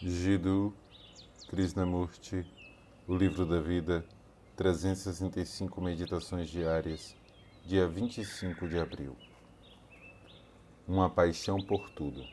Jiddu 0.00 0.72
Krishnamurti, 1.48 2.46
O 3.08 3.16
Livro 3.16 3.44
da 3.44 3.60
Vida, 3.60 4.06
365 4.54 5.80
Meditações 5.80 6.48
Diárias, 6.48 7.16
dia 7.66 7.88
25 7.88 8.68
de 8.68 8.78
abril. 8.78 9.16
Uma 10.86 11.10
paixão 11.10 11.58
por 11.58 11.90
tudo. 11.90 12.24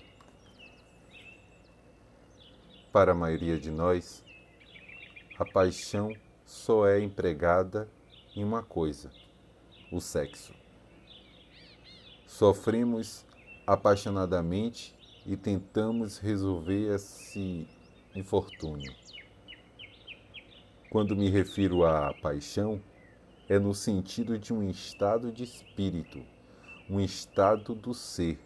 Para 2.92 3.14
a 3.14 3.16
maioria 3.16 3.60
de 3.60 3.72
nós, 3.72 4.24
a 5.40 5.44
paixão 5.44 6.16
só 6.46 6.88
é 6.88 7.02
empregada 7.02 7.90
em 8.36 8.44
uma 8.44 8.62
coisa: 8.62 9.12
o 9.92 10.00
sexo. 10.00 10.54
Sofremos 12.28 13.26
apaixonadamente 13.66 14.94
e 15.26 15.36
tentamos 15.36 16.20
resolver 16.20 16.94
esse 16.94 17.68
infortúnio. 18.16 18.94
Quando 20.90 21.16
me 21.16 21.30
refiro 21.30 21.84
à 21.84 22.14
paixão, 22.14 22.80
é 23.50 23.58
no 23.58 23.74
sentido 23.74 24.38
de 24.38 24.54
um 24.54 24.70
estado 24.70 25.32
de 25.32 25.44
espírito, 25.44 26.24
um 26.88 27.00
estado 27.00 27.74
do 27.74 27.94
ser, 27.94 28.40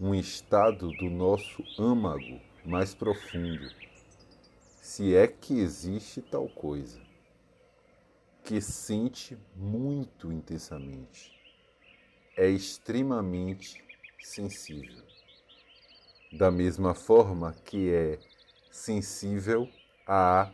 um 0.00 0.14
estado 0.14 0.90
do 0.92 1.10
nosso 1.10 1.64
âmago 1.78 2.40
mais 2.64 2.94
profundo, 2.94 3.68
se 4.80 5.14
é 5.14 5.26
que 5.26 5.58
existe 5.58 6.22
tal 6.22 6.48
coisa, 6.48 7.00
que 8.44 8.60
sente 8.60 9.36
muito 9.56 10.32
intensamente, 10.32 11.32
é 12.36 12.48
extremamente 12.48 13.82
sensível 14.20 15.09
da 16.32 16.50
mesma 16.50 16.94
forma 16.94 17.52
que 17.64 17.92
é 17.92 18.18
sensível 18.70 19.68
à 20.06 20.52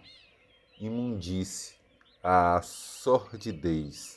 imundície, 0.81 1.77
à 2.23 2.61
sordidez, 2.63 4.17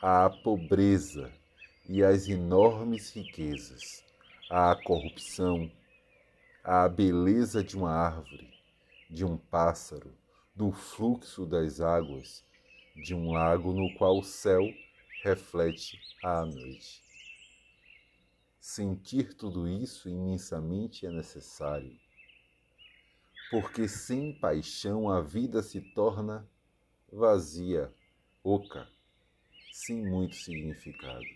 à 0.00 0.30
pobreza 0.30 1.32
e 1.88 2.04
às 2.04 2.28
enormes 2.28 3.10
riquezas, 3.10 4.04
à 4.48 4.76
corrupção, 4.76 5.70
à 6.62 6.88
beleza 6.88 7.64
de 7.64 7.76
uma 7.76 7.90
árvore, 7.90 8.48
de 9.10 9.24
um 9.24 9.36
pássaro, 9.36 10.12
do 10.54 10.70
fluxo 10.70 11.44
das 11.44 11.80
águas, 11.80 12.44
de 12.94 13.12
um 13.12 13.32
lago 13.32 13.72
no 13.72 13.92
qual 13.94 14.18
o 14.18 14.24
céu 14.24 14.62
reflete 15.24 15.98
à 16.22 16.44
noite. 16.44 17.01
Sentir 18.64 19.34
tudo 19.34 19.66
isso 19.66 20.08
imensamente 20.08 21.04
é 21.04 21.10
necessário, 21.10 21.98
porque 23.50 23.88
sem 23.88 24.38
paixão 24.38 25.10
a 25.10 25.20
vida 25.20 25.64
se 25.64 25.80
torna 25.80 26.48
vazia, 27.12 27.92
oca, 28.40 28.88
sem 29.72 30.08
muito 30.08 30.36
significado. 30.36 31.26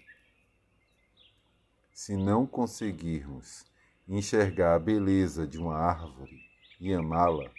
Se 1.92 2.16
não 2.16 2.46
conseguirmos 2.46 3.66
enxergar 4.08 4.76
a 4.76 4.78
beleza 4.78 5.48
de 5.48 5.58
uma 5.58 5.74
árvore 5.74 6.40
e 6.78 6.94
amá-la, 6.94 7.50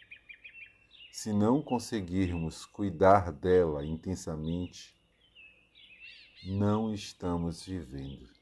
se 1.11 1.33
não 1.33 1.61
conseguirmos 1.61 2.65
cuidar 2.65 3.33
dela 3.33 3.85
intensamente, 3.85 4.95
não 6.45 6.93
estamos 6.93 7.65
vivendo. 7.65 8.37